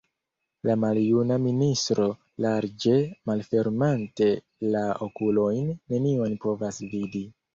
[0.67, 2.05] La maljuna ministro,
[2.45, 2.95] larĝe
[3.31, 4.31] malfermante
[4.77, 7.25] la okulojn, nenion povas vidi!